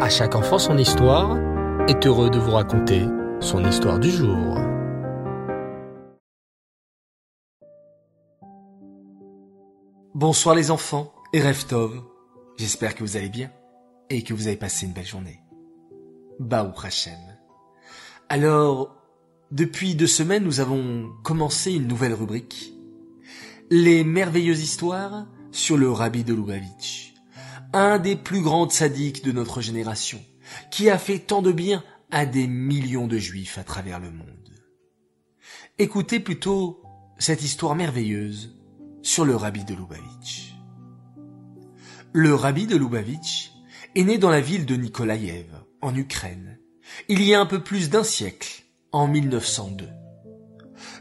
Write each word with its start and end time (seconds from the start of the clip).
À 0.00 0.08
chaque 0.08 0.34
enfant 0.34 0.58
son 0.58 0.76
histoire 0.76 1.38
est 1.88 2.04
heureux 2.04 2.28
de 2.28 2.38
vous 2.38 2.50
raconter 2.50 3.06
son 3.38 3.64
histoire 3.64 4.00
du 4.00 4.10
jour. 4.10 4.58
Bonsoir 10.12 10.56
les 10.56 10.72
enfants 10.72 11.14
et 11.32 11.40
Reftov. 11.40 12.02
J'espère 12.56 12.96
que 12.96 13.04
vous 13.04 13.16
allez 13.16 13.28
bien 13.28 13.52
et 14.10 14.22
que 14.22 14.34
vous 14.34 14.48
avez 14.48 14.56
passé 14.56 14.86
une 14.86 14.92
belle 14.92 15.06
journée. 15.06 15.40
Baou 16.40 16.72
Hachem. 16.82 17.14
Alors, 18.28 18.96
depuis 19.52 19.94
deux 19.94 20.08
semaines, 20.08 20.42
nous 20.42 20.58
avons 20.58 21.08
commencé 21.22 21.72
une 21.72 21.86
nouvelle 21.86 22.14
rubrique. 22.14 22.74
Les 23.70 24.02
merveilleuses 24.02 24.62
histoires 24.62 25.26
sur 25.52 25.76
le 25.76 25.88
Rabbi 25.88 26.24
de 26.24 26.34
Lubavitch. 26.34 27.13
Un 27.76 27.98
des 27.98 28.14
plus 28.14 28.40
grands 28.40 28.68
sadiques 28.68 29.24
de 29.24 29.32
notre 29.32 29.60
génération, 29.60 30.22
qui 30.70 30.90
a 30.90 30.96
fait 30.96 31.18
tant 31.18 31.42
de 31.42 31.50
bien 31.50 31.82
à 32.12 32.24
des 32.24 32.46
millions 32.46 33.08
de 33.08 33.18
juifs 33.18 33.58
à 33.58 33.64
travers 33.64 33.98
le 33.98 34.12
monde. 34.12 34.28
Écoutez 35.80 36.20
plutôt 36.20 36.84
cette 37.18 37.42
histoire 37.42 37.74
merveilleuse 37.74 38.54
sur 39.02 39.24
le 39.24 39.34
Rabbi 39.34 39.64
de 39.64 39.74
Lubavitch. 39.74 40.54
Le 42.12 42.32
Rabbi 42.32 42.68
de 42.68 42.76
Lubavitch 42.76 43.50
est 43.96 44.04
né 44.04 44.18
dans 44.18 44.30
la 44.30 44.40
ville 44.40 44.66
de 44.66 44.76
Nikolaïev, 44.76 45.52
en 45.82 45.96
Ukraine, 45.96 46.60
il 47.08 47.22
y 47.22 47.34
a 47.34 47.40
un 47.40 47.46
peu 47.46 47.60
plus 47.60 47.90
d'un 47.90 48.04
siècle, 48.04 48.62
en 48.92 49.08
1902. 49.08 49.88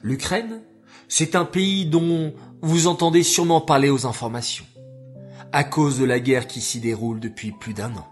L'Ukraine, 0.02 0.64
c'est 1.08 1.36
un 1.36 1.46
pays 1.46 1.86
dont 1.86 2.34
vous 2.64 2.88
entendez 2.88 3.22
sûrement 3.22 3.62
parler 3.62 3.92
aux 3.92 4.08
informations, 4.08 4.66
à 5.54 5.64
cause 5.64 6.00
de 6.00 6.06
la 6.06 6.20
guerre 6.20 6.48
qui 6.48 6.62
s'y 6.62 6.80
déroule 6.80 7.20
depuis 7.20 7.52
plus 7.52 7.76
d'un 7.76 7.96
an. 7.96 8.08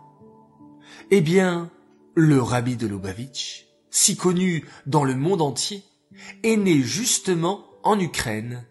Eh 1.09 1.22
bien, 1.22 1.72
le 2.13 2.40
rabbi 2.40 2.77
de 2.77 2.85
Lubavitch, 2.85 3.65
si 3.90 4.15
connu 4.15 4.63
dans 4.85 5.04
le 5.04 5.15
monde 5.15 5.41
entier, 5.41 5.84
est 6.43 6.55
né 6.55 6.80
justement 6.82 7.65
en 7.84 7.99
Ukraine, 7.99 8.65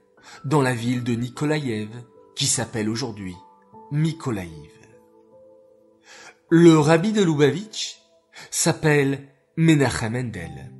dans 0.44 0.62
la 0.62 0.72
ville 0.72 1.03
de 1.03 1.14
Nikolaïev, 1.14 1.91
qui 2.36 2.47
s'appelle 2.47 2.89
aujourd'hui 2.89 3.34
Mykolaïv. 3.91 4.70
Le 6.48 6.78
rabbi 6.78 7.12
de 7.12 7.25
Lubavitch 7.25 7.98
s'appelle 8.53 9.28
Menachem 9.56 10.12
Mendel. 10.12 10.72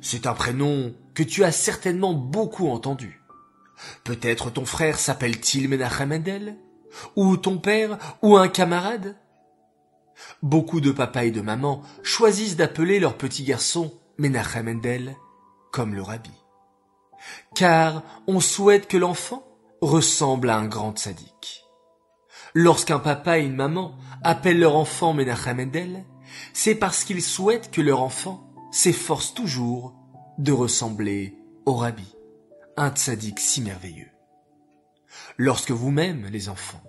C'est 0.00 0.26
un 0.26 0.34
prénom 0.34 0.92
que 1.14 1.22
tu 1.22 1.44
as 1.44 1.52
certainement 1.52 2.14
beaucoup 2.14 2.68
entendu. 2.68 3.22
Peut-être 4.02 4.50
ton 4.50 4.64
frère 4.64 4.98
s'appelle-t-il 4.98 5.68
Menachem 5.68 6.08
Mendel? 6.08 6.58
Ou 7.16 7.36
ton 7.36 7.58
père 7.58 7.98
Ou 8.22 8.36
un 8.36 8.48
camarade? 8.48 9.16
Beaucoup 10.42 10.80
de 10.80 10.90
papas 10.90 11.24
et 11.24 11.30
de 11.30 11.40
mamans 11.40 11.82
choisissent 12.02 12.56
d'appeler 12.56 13.00
leur 13.00 13.16
petit 13.16 13.44
garçon 13.44 13.92
Menachem 14.18 14.66
Mendel 14.66 15.16
comme 15.72 15.94
le 15.94 16.02
rabbi. 16.02 16.30
Car 17.54 18.02
on 18.26 18.40
souhaite 18.40 18.88
que 18.88 18.96
l'enfant 18.96 19.42
ressemble 19.80 20.50
à 20.50 20.58
un 20.58 20.66
grand 20.66 20.96
sadique. 20.98 21.64
Lorsqu'un 22.54 22.98
papa 22.98 23.38
et 23.38 23.44
une 23.44 23.56
maman 23.56 23.96
appellent 24.22 24.60
leur 24.60 24.76
enfant 24.76 25.14
Menachem 25.14 25.56
Mendel, 25.56 26.04
c'est 26.52 26.74
parce 26.74 27.04
qu'ils 27.04 27.22
souhaitent 27.22 27.70
que 27.70 27.80
leur 27.80 28.02
enfant 28.02 28.52
s'efforce 28.70 29.34
toujours 29.34 29.94
de 30.38 30.52
ressembler 30.52 31.36
au 31.66 31.74
rabbi, 31.74 32.14
un 32.76 32.90
tzaddik 32.90 33.38
si 33.38 33.60
merveilleux. 33.62 34.11
Lorsque 35.38 35.70
vous-même, 35.70 36.26
les 36.30 36.48
enfants, 36.48 36.82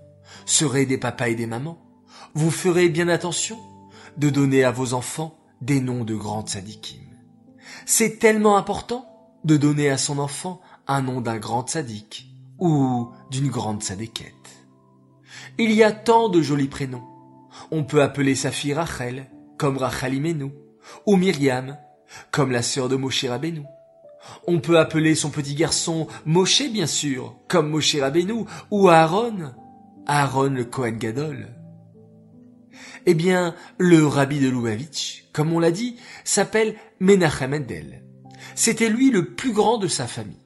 serez 0.45 0.85
des 0.85 0.97
papas 0.97 1.29
et 1.29 1.35
des 1.35 1.47
mamans, 1.47 1.79
vous 2.33 2.51
ferez 2.51 2.89
bien 2.89 3.07
attention 3.07 3.59
de 4.17 4.29
donner 4.29 4.63
à 4.63 4.71
vos 4.71 4.93
enfants 4.93 5.37
des 5.61 5.79
noms 5.79 6.03
de 6.03 6.15
grands 6.15 6.45
tzaddikim. 6.45 7.01
C'est 7.85 8.19
tellement 8.19 8.57
important 8.57 9.05
de 9.43 9.57
donner 9.57 9.89
à 9.89 9.97
son 9.97 10.19
enfant 10.19 10.61
un 10.87 11.01
nom 11.01 11.21
d'un 11.21 11.37
grand 11.37 11.67
tzaddik 11.67 12.27
ou 12.59 13.09
d'une 13.31 13.49
grande 13.49 13.81
tzadékette. 13.81 14.33
Il 15.57 15.71
y 15.71 15.83
a 15.83 15.91
tant 15.91 16.29
de 16.29 16.41
jolis 16.41 16.67
prénoms. 16.67 17.07
On 17.71 17.83
peut 17.83 18.01
appeler 18.01 18.35
sa 18.35 18.51
fille 18.51 18.73
Rachel, 18.73 19.29
comme 19.57 19.77
Rachel 19.77 20.13
Imenu, 20.13 20.51
ou 21.05 21.15
Myriam, 21.15 21.77
comme 22.31 22.51
la 22.51 22.61
sœur 22.61 22.89
de 22.89 22.95
Moshe 22.95 23.25
Rabbeinu. 23.25 23.63
On 24.47 24.59
peut 24.59 24.79
appeler 24.79 25.15
son 25.15 25.29
petit 25.29 25.55
garçon 25.55 26.07
Moshe, 26.25 26.69
bien 26.71 26.87
sûr, 26.87 27.35
comme 27.47 27.69
Moshe 27.69 27.95
Rabbeinu, 27.95 28.45
ou 28.71 28.89
Aaron, 28.89 29.53
Aaron 30.05 30.49
le 30.49 30.65
Kohen 30.65 30.97
Gadol. 30.97 31.47
Eh 33.05 33.13
bien, 33.13 33.55
le 33.77 34.05
rabbi 34.07 34.39
de 34.39 34.49
Lubavitch, 34.49 35.25
comme 35.33 35.51
on 35.53 35.59
l'a 35.59 35.71
dit, 35.71 35.97
s'appelle 36.23 36.75
Menachem 36.99 37.51
Mendel. 37.51 38.03
C'était 38.55 38.89
lui 38.89 39.11
le 39.11 39.33
plus 39.33 39.51
grand 39.51 39.77
de 39.77 39.87
sa 39.87 40.07
famille. 40.07 40.37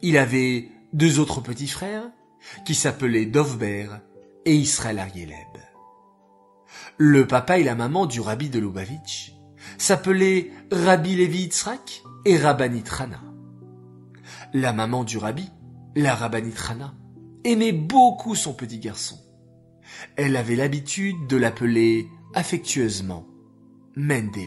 Il 0.00 0.16
avait 0.16 0.68
deux 0.92 1.18
autres 1.18 1.40
petits 1.40 1.68
frères, 1.68 2.10
qui 2.64 2.74
s'appelaient 2.74 3.26
Dovber 3.26 3.88
et 4.44 4.54
Israël 4.54 4.98
Arieleb. 4.98 5.36
Le 6.98 7.26
papa 7.26 7.58
et 7.58 7.64
la 7.64 7.74
maman 7.74 8.06
du 8.06 8.20
rabbi 8.20 8.48
de 8.48 8.58
Lubavitch 8.58 9.31
s'appelaient 9.82 10.52
Rabbi 10.70 11.16
Levi 11.16 11.38
Yitzhak 11.40 12.04
et 12.24 12.38
Rabbanit 12.38 12.84
Rana. 12.88 13.20
La 14.54 14.72
maman 14.72 15.02
du 15.02 15.18
rabbi, 15.18 15.50
la 15.96 16.14
Rabbanit 16.14 16.54
Rana, 16.56 16.94
aimait 17.42 17.72
beaucoup 17.72 18.36
son 18.36 18.54
petit 18.54 18.78
garçon. 18.78 19.18
Elle 20.14 20.36
avait 20.36 20.54
l'habitude 20.54 21.26
de 21.28 21.36
l'appeler 21.36 22.06
affectueusement 22.32 23.26
Mendele. 23.96 24.46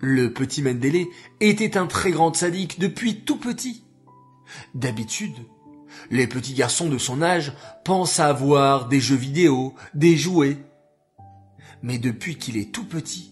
Le 0.00 0.32
petit 0.32 0.62
Mendele 0.62 1.06
était 1.38 1.76
un 1.76 1.86
très 1.86 2.10
grand 2.10 2.34
sadique 2.34 2.80
depuis 2.80 3.20
tout 3.20 3.38
petit. 3.38 3.84
D'habitude, 4.74 5.36
les 6.10 6.26
petits 6.26 6.54
garçons 6.54 6.88
de 6.88 6.98
son 6.98 7.22
âge 7.22 7.52
pensent 7.84 8.18
à 8.18 8.26
avoir 8.26 8.88
des 8.88 9.00
jeux 9.00 9.14
vidéo, 9.14 9.74
des 9.94 10.16
jouets. 10.16 10.58
Mais 11.82 11.98
depuis 11.98 12.36
qu'il 12.36 12.56
est 12.56 12.72
tout 12.72 12.84
petit, 12.84 13.30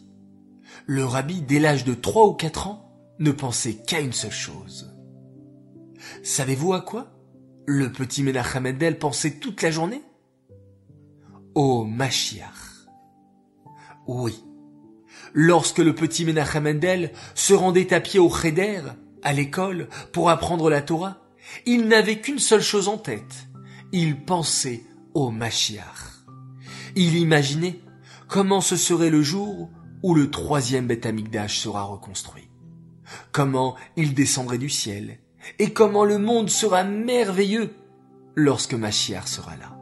le 0.88 1.04
rabbi, 1.04 1.42
dès 1.42 1.58
l'âge 1.58 1.84
de 1.84 1.92
trois 1.92 2.26
ou 2.26 2.32
quatre 2.32 2.66
ans, 2.66 2.90
ne 3.18 3.30
pensait 3.30 3.74
qu'à 3.74 4.00
une 4.00 4.14
seule 4.14 4.32
chose. 4.32 4.90
Savez-vous 6.22 6.72
à 6.72 6.80
quoi 6.80 7.12
le 7.66 7.92
petit 7.92 8.22
Menachem 8.22 8.62
Mendel 8.62 8.98
pensait 8.98 9.32
toute 9.32 9.60
la 9.60 9.70
journée? 9.70 10.02
Au 11.54 11.84
Mashiach. 11.84 12.86
Oui. 14.06 14.42
Lorsque 15.34 15.78
le 15.78 15.94
petit 15.94 16.24
Menachem 16.24 16.64
Mendel 16.64 17.12
se 17.34 17.52
rendait 17.52 17.92
à 17.92 18.00
pied 18.00 18.18
au 18.18 18.30
Cheder, 18.30 18.80
à 19.22 19.34
l'école, 19.34 19.88
pour 20.12 20.30
apprendre 20.30 20.70
la 20.70 20.80
Torah, 20.80 21.18
il 21.66 21.86
n'avait 21.86 22.20
qu'une 22.20 22.38
seule 22.38 22.62
chose 22.62 22.88
en 22.88 22.96
tête. 22.96 23.48
Il 23.92 24.24
pensait 24.24 24.84
au 25.12 25.30
Mashiach. 25.30 26.24
Il 26.96 27.14
imaginait 27.18 27.78
comment 28.26 28.62
ce 28.62 28.76
serait 28.76 29.10
le 29.10 29.22
jour 29.22 29.70
où 30.02 30.14
le 30.14 30.30
troisième 30.30 30.86
Beth 30.86 31.06
Amikdash 31.06 31.58
sera 31.58 31.84
reconstruit. 31.84 32.48
Comment 33.32 33.76
il 33.96 34.14
descendrait 34.14 34.58
du 34.58 34.68
ciel 34.68 35.18
et 35.58 35.72
comment 35.72 36.04
le 36.04 36.18
monde 36.18 36.50
sera 36.50 36.84
merveilleux 36.84 37.74
lorsque 38.34 38.74
Mashiach 38.74 39.26
sera 39.26 39.56
là. 39.56 39.78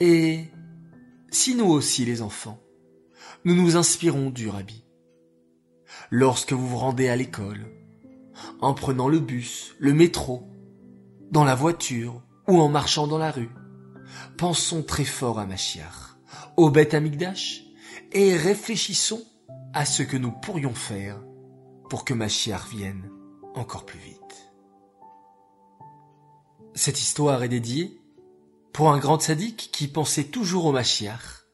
Et 0.00 0.44
si 1.30 1.54
nous 1.54 1.66
aussi, 1.66 2.04
les 2.04 2.22
enfants, 2.22 2.60
nous 3.44 3.54
nous 3.54 3.76
inspirons 3.76 4.30
du 4.30 4.48
Rabbi, 4.48 4.84
lorsque 6.10 6.52
vous 6.52 6.66
vous 6.66 6.78
rendez 6.78 7.08
à 7.08 7.16
l'école, 7.16 7.64
en 8.60 8.74
prenant 8.74 9.08
le 9.08 9.20
bus, 9.20 9.74
le 9.78 9.94
métro, 9.94 10.48
dans 11.30 11.44
la 11.44 11.54
voiture 11.54 12.22
ou 12.48 12.60
en 12.60 12.68
marchant 12.68 13.06
dans 13.06 13.18
la 13.18 13.30
rue, 13.30 13.50
pensons 14.36 14.82
très 14.82 15.04
fort 15.04 15.38
à 15.38 15.46
Mashiach, 15.46 16.16
au 16.56 16.70
Beth 16.70 16.94
Amikdash, 16.94 17.63
et 18.14 18.36
réfléchissons 18.36 19.22
à 19.72 19.84
ce 19.84 20.04
que 20.04 20.16
nous 20.16 20.30
pourrions 20.30 20.74
faire 20.74 21.20
pour 21.90 22.04
que 22.04 22.14
Mashiach 22.14 22.68
vienne 22.68 23.10
encore 23.54 23.84
plus 23.84 23.98
vite. 23.98 24.52
Cette 26.74 27.00
histoire 27.00 27.42
est 27.42 27.48
dédiée 27.48 28.00
pour 28.72 28.90
un 28.90 28.98
grand 28.98 29.20
sadique 29.20 29.70
qui 29.72 29.88
pensait 29.88 30.24
toujours 30.24 30.66
au 30.66 30.72
Mashiach, 30.72 31.46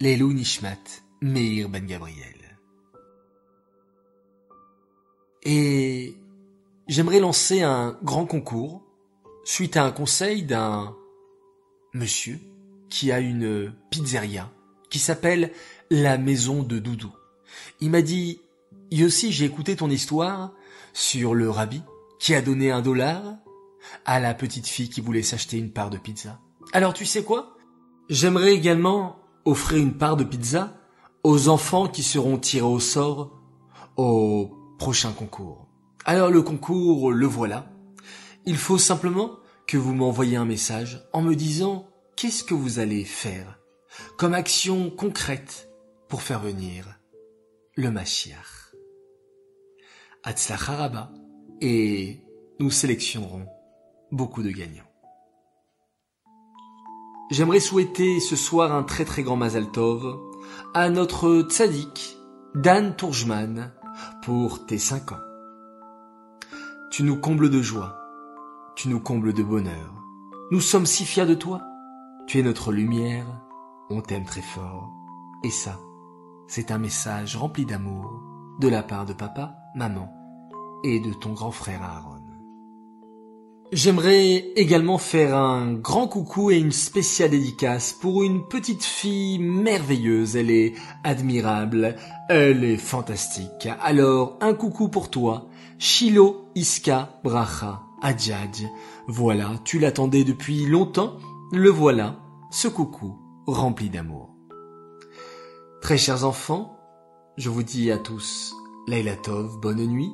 l'Elou 0.00 0.32
Nishmat 0.32 0.76
Meir 1.22 1.68
Ben 1.68 1.86
Gabriel. 1.86 2.58
Et 5.42 6.14
j'aimerais 6.88 7.20
lancer 7.20 7.62
un 7.62 7.98
grand 8.02 8.26
concours 8.26 8.82
suite 9.44 9.78
à 9.78 9.84
un 9.84 9.92
conseil 9.92 10.42
d'un 10.42 10.94
monsieur 11.94 12.38
qui 12.90 13.12
a 13.12 13.20
une 13.20 13.74
pizzeria 13.90 14.50
qui 14.90 14.98
s'appelle 14.98 15.52
La 15.90 16.18
Maison 16.18 16.62
de 16.62 16.78
Doudou. 16.78 17.12
Il 17.80 17.90
m'a 17.90 18.02
dit, 18.02 18.40
Yossi, 18.90 19.32
j'ai 19.32 19.44
écouté 19.44 19.76
ton 19.76 19.88
histoire 19.88 20.52
sur 20.92 21.34
le 21.34 21.48
rabbi 21.48 21.82
qui 22.18 22.34
a 22.34 22.42
donné 22.42 22.70
un 22.70 22.82
dollar 22.82 23.22
à 24.04 24.20
la 24.20 24.34
petite 24.34 24.66
fille 24.66 24.90
qui 24.90 25.00
voulait 25.00 25.22
s'acheter 25.22 25.56
une 25.56 25.72
part 25.72 25.90
de 25.90 25.96
pizza. 25.96 26.38
Alors 26.72 26.92
tu 26.92 27.06
sais 27.06 27.24
quoi? 27.24 27.56
J'aimerais 28.08 28.52
également 28.52 29.16
offrir 29.44 29.78
une 29.78 29.96
part 29.96 30.16
de 30.16 30.24
pizza 30.24 30.76
aux 31.22 31.48
enfants 31.48 31.86
qui 31.86 32.02
seront 32.02 32.38
tirés 32.38 32.66
au 32.66 32.80
sort 32.80 33.40
au 33.96 34.50
prochain 34.78 35.12
concours. 35.12 35.68
Alors 36.04 36.30
le 36.30 36.42
concours, 36.42 37.12
le 37.12 37.26
voilà. 37.26 37.70
Il 38.46 38.56
faut 38.56 38.78
simplement 38.78 39.36
que 39.66 39.76
vous 39.76 39.94
m'envoyez 39.94 40.36
un 40.36 40.44
message 40.44 41.06
en 41.12 41.22
me 41.22 41.34
disant 41.34 41.86
qu'est-ce 42.16 42.42
que 42.44 42.54
vous 42.54 42.78
allez 42.80 43.04
faire? 43.04 43.59
Comme 44.16 44.34
action 44.34 44.90
concrète 44.90 45.68
pour 46.08 46.22
faire 46.22 46.40
venir 46.40 46.98
le 47.76 47.90
Mashiach. 47.90 48.74
Haraba 50.24 51.10
et 51.60 52.20
nous 52.58 52.70
sélectionnerons 52.70 53.46
beaucoup 54.12 54.42
de 54.42 54.50
gagnants. 54.50 54.84
J'aimerais 57.30 57.60
souhaiter 57.60 58.18
ce 58.18 58.34
soir 58.34 58.74
un 58.74 58.82
très 58.82 59.04
très 59.04 59.22
grand 59.22 59.36
Mazal 59.36 59.70
Tov 59.70 60.18
à 60.74 60.90
notre 60.90 61.42
tzaddik, 61.48 62.16
Dan 62.54 62.96
Tourjman, 62.96 63.72
pour 64.22 64.66
tes 64.66 64.78
cinq 64.78 65.12
ans. 65.12 65.20
Tu 66.90 67.04
nous 67.04 67.16
combles 67.16 67.50
de 67.50 67.62
joie, 67.62 67.96
tu 68.74 68.88
nous 68.88 69.00
combles 69.00 69.32
de 69.32 69.42
bonheur. 69.42 69.94
Nous 70.50 70.60
sommes 70.60 70.86
si 70.86 71.04
fiers 71.04 71.26
de 71.26 71.34
toi. 71.34 71.62
Tu 72.26 72.40
es 72.40 72.42
notre 72.42 72.72
lumière, 72.72 73.26
on 73.90 74.00
t'aime 74.00 74.24
très 74.24 74.42
fort. 74.42 74.90
Et 75.44 75.50
ça, 75.50 75.78
c'est 76.46 76.70
un 76.70 76.78
message 76.78 77.36
rempli 77.36 77.66
d'amour 77.66 78.22
de 78.60 78.68
la 78.68 78.82
part 78.82 79.06
de 79.06 79.12
papa, 79.12 79.56
maman 79.74 80.08
et 80.84 81.00
de 81.00 81.12
ton 81.12 81.32
grand 81.32 81.50
frère 81.50 81.82
Aaron. 81.82 82.20
J'aimerais 83.72 84.50
également 84.56 84.98
faire 84.98 85.36
un 85.36 85.74
grand 85.74 86.08
coucou 86.08 86.50
et 86.50 86.58
une 86.58 86.72
spéciale 86.72 87.30
dédicace 87.30 87.92
pour 87.92 88.24
une 88.24 88.48
petite 88.48 88.82
fille 88.82 89.38
merveilleuse. 89.38 90.34
Elle 90.34 90.50
est 90.50 90.74
admirable, 91.04 91.94
elle 92.28 92.64
est 92.64 92.76
fantastique. 92.76 93.68
Alors, 93.80 94.38
un 94.40 94.54
coucou 94.54 94.88
pour 94.88 95.08
toi, 95.08 95.46
Shilo 95.78 96.46
Iska 96.56 97.20
Bracha 97.22 97.82
Adjadj. 98.02 98.66
Voilà, 99.06 99.52
tu 99.64 99.78
l'attendais 99.78 100.24
depuis 100.24 100.66
longtemps, 100.66 101.18
le 101.52 101.70
voilà, 101.70 102.16
ce 102.50 102.66
coucou 102.66 103.20
rempli 103.52 103.90
d'amour. 103.90 104.34
Très 105.82 105.98
chers 105.98 106.24
enfants, 106.24 106.76
je 107.36 107.48
vous 107.48 107.62
dis 107.62 107.90
à 107.90 107.98
tous, 107.98 108.54
Laila 108.86 109.16
Tov, 109.16 109.58
bonne 109.60 109.84
nuit, 109.86 110.12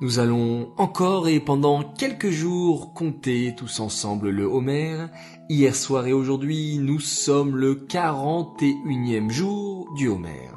nous 0.00 0.20
allons 0.20 0.72
encore 0.76 1.26
et 1.26 1.40
pendant 1.40 1.82
quelques 1.82 2.30
jours 2.30 2.94
compter 2.94 3.54
tous 3.56 3.80
ensemble 3.80 4.30
le 4.30 4.44
Homer. 4.44 5.06
Hier 5.48 5.74
soir 5.74 6.06
et 6.06 6.12
aujourd'hui, 6.12 6.78
nous 6.78 7.00
sommes 7.00 7.56
le 7.56 7.74
41e 7.74 9.28
jour 9.28 9.92
du 9.96 10.08
Homer. 10.08 10.50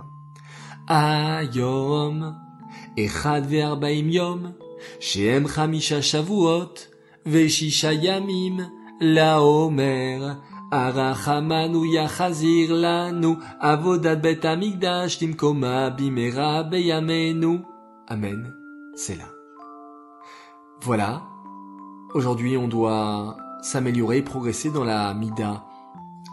Ayom, 0.88 2.36
Echad 2.98 3.48
ve'arbaim 3.48 4.10
yom, 4.10 4.54
Shem 5.00 5.48
chamisha 5.48 6.02
shavuot, 6.02 6.90
ve'shisha 7.26 7.94
yamim, 7.94 8.70
la 9.00 9.42
Homer, 9.42 10.36
Timkoma 15.20 15.90
bimera 15.90 16.64
beyamenu. 16.64 17.60
Amen 18.08 18.62
c'est 18.96 19.16
là. 19.16 19.30
Voilà. 20.82 21.24
Aujourd'hui, 22.14 22.58
on 22.58 22.68
doit 22.68 23.38
s'améliorer, 23.62 24.22
progresser 24.22 24.70
dans 24.70 24.84
la 24.84 25.14
Mida 25.14 25.66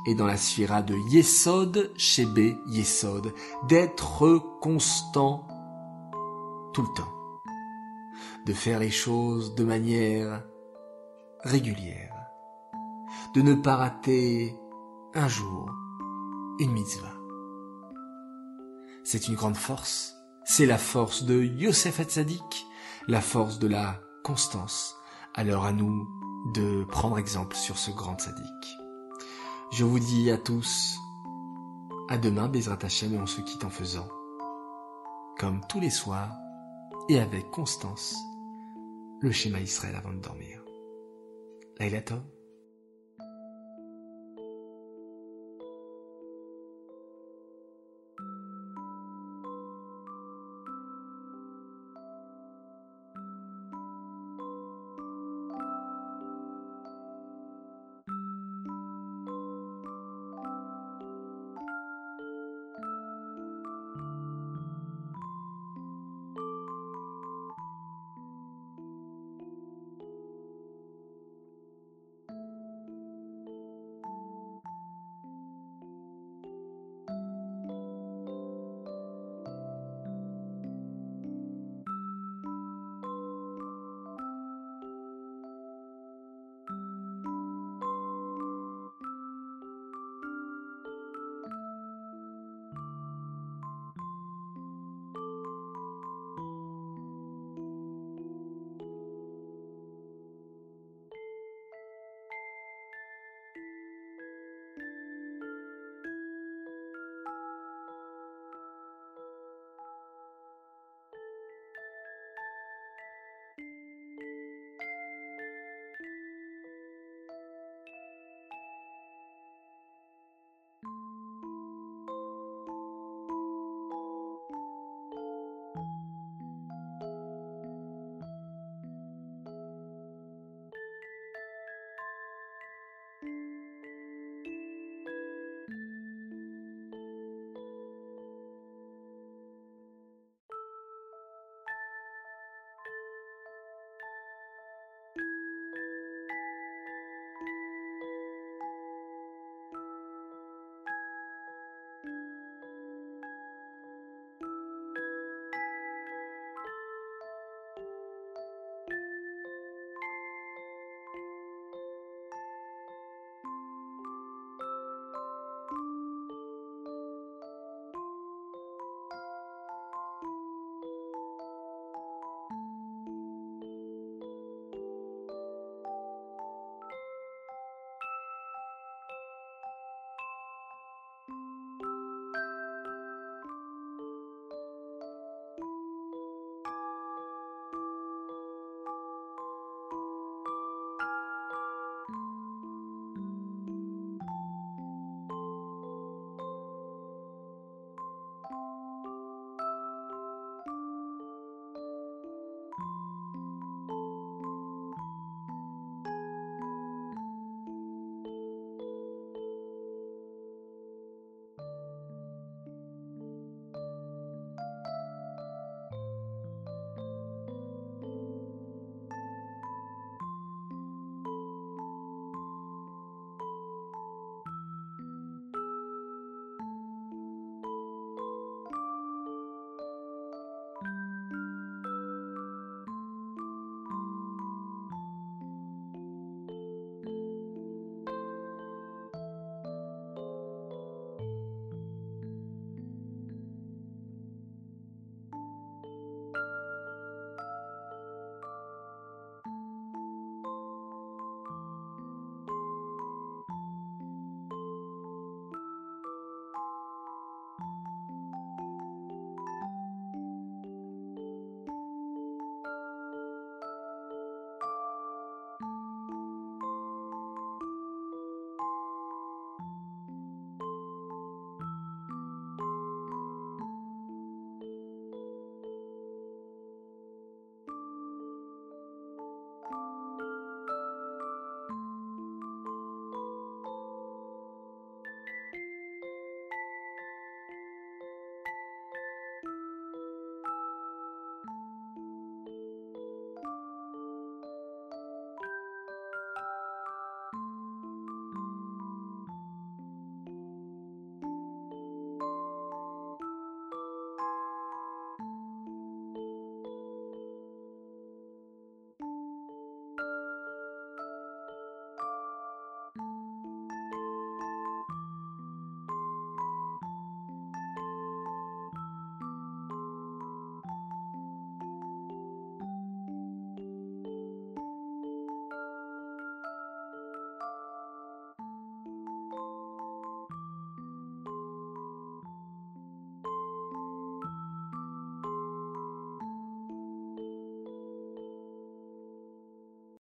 et 0.07 0.15
dans 0.15 0.27
la 0.27 0.37
sphira 0.37 0.83
de 0.83 0.95
Yesod, 1.11 1.93
Shebe, 1.97 2.57
Yesod, 2.67 3.33
d'être 3.69 4.39
constant 4.61 5.47
tout 6.73 6.83
le 6.83 6.95
temps, 6.97 7.13
de 8.47 8.53
faire 8.53 8.81
les 8.81 8.91
choses 8.91 9.55
de 9.55 9.65
manière 9.65 10.43
régulière, 11.45 12.18
de 13.35 13.43
ne 13.43 13.55
pas 13.55 13.77
rater 13.77 14.55
un 15.15 15.29
jour 15.29 15.71
une 16.59 16.73
mitzvah. 16.73 17.15
C'est 19.05 19.29
une 19.29 19.35
grande 19.35 19.57
force 19.57 20.19
c'est 20.49 20.65
la 20.65 20.79
force 20.79 21.25
de 21.25 21.43
Yosef 21.43 22.01
Hatzadik, 22.01 22.67
la 23.07 23.21
force 23.21 23.59
de 23.59 23.69
la 23.69 24.01
constance. 24.25 24.97
Alors 25.35 25.67
à 25.67 25.73
nous 25.73 26.09
de 26.55 26.85
prendre 26.85 27.19
exemple 27.19 27.55
sur 27.55 27.77
ce 27.77 27.91
grand 27.91 28.19
sadique. 28.19 28.79
Je 29.73 29.85
vous 29.85 29.99
dis 29.99 30.31
à 30.31 30.39
tous, 30.39 30.97
à 32.09 32.17
demain 32.17 32.49
Bezrat 32.49 32.79
Hashem 32.81 33.15
et 33.15 33.19
on 33.19 33.27
se 33.27 33.43
quitte 33.43 33.63
en 33.63 33.69
faisant, 33.69 34.09
comme 35.39 35.61
tous 35.69 35.81
les 35.81 35.91
soirs 35.91 36.35
et 37.11 37.21
avec 37.21 37.51
constance, 37.51 38.17
le 39.21 39.31
schéma 39.31 39.61
Israël 39.61 39.97
avant 39.97 40.15
de 40.15 40.21
dormir. 40.21 40.65